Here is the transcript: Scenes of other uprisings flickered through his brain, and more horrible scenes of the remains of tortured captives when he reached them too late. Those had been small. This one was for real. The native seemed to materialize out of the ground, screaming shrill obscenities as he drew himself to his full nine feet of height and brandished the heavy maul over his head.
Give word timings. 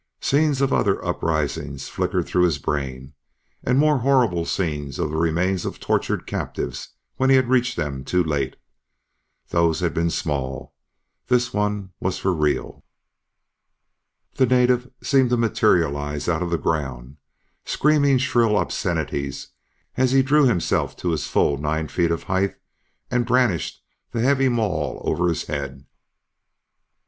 Scenes 0.19 0.61
of 0.61 0.73
other 0.73 1.05
uprisings 1.05 1.87
flickered 1.87 2.25
through 2.25 2.45
his 2.45 2.57
brain, 2.57 3.13
and 3.63 3.77
more 3.77 3.99
horrible 3.99 4.45
scenes 4.45 4.97
of 4.97 5.11
the 5.11 5.15
remains 5.15 5.63
of 5.63 5.79
tortured 5.79 6.25
captives 6.25 6.95
when 7.17 7.29
he 7.29 7.37
reached 7.39 7.75
them 7.77 8.03
too 8.03 8.23
late. 8.23 8.55
Those 9.49 9.79
had 9.79 9.93
been 9.93 10.09
small. 10.09 10.73
This 11.27 11.53
one 11.53 11.91
was 11.99 12.17
for 12.17 12.33
real. 12.33 12.83
The 14.33 14.47
native 14.47 14.89
seemed 15.03 15.29
to 15.29 15.37
materialize 15.37 16.27
out 16.27 16.41
of 16.41 16.49
the 16.49 16.57
ground, 16.57 17.17
screaming 17.63 18.17
shrill 18.17 18.57
obscenities 18.57 19.49
as 19.97 20.13
he 20.13 20.23
drew 20.23 20.45
himself 20.47 20.97
to 20.97 21.11
his 21.11 21.27
full 21.27 21.59
nine 21.59 21.87
feet 21.89 22.09
of 22.09 22.23
height 22.23 22.55
and 23.11 23.23
brandished 23.23 23.83
the 24.13 24.21
heavy 24.21 24.49
maul 24.49 25.03
over 25.05 25.27
his 25.29 25.45
head. 25.45 25.85